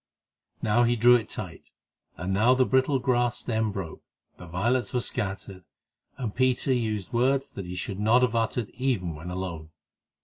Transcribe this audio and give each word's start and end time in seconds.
Now 0.63 0.81
he 0.81 0.95
drew 0.95 1.15
it 1.15 1.29
tight, 1.29 1.73
and 2.17 2.33
now 2.33 2.55
the 2.55 2.65
brittle 2.65 2.97
grass 2.97 3.37
stem 3.37 3.71
broke, 3.71 4.01
the 4.39 4.47
violets 4.47 4.93
were 4.93 4.99
scattered, 4.99 5.63
and 6.17 6.33
Peter 6.33 6.73
used 6.73 7.13
words 7.13 7.51
that 7.51 7.67
he 7.67 7.75
should 7.75 7.99
not 7.99 8.23
have 8.23 8.35
uttered 8.35 8.71
even 8.71 9.13
when 9.13 9.29
alone. 9.29 9.69